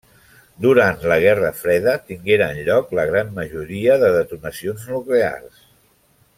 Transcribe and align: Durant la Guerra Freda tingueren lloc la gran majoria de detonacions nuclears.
Durant 0.65 1.03
la 1.11 1.17
Guerra 1.23 1.51
Freda 1.59 1.93
tingueren 2.07 2.63
lloc 2.71 2.97
la 3.01 3.07
gran 3.11 3.31
majoria 3.37 4.01
de 4.05 4.13
detonacions 4.19 4.91
nuclears. 4.97 5.65